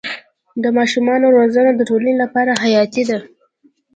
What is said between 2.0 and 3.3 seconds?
لپاره حیاتي ده.